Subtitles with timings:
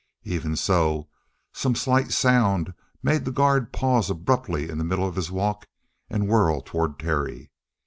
[0.23, 1.09] Even so,
[1.53, 5.67] some slight sound made the guard pause abruptly in the middle of his walk
[6.09, 7.51] and whirl toward Terry.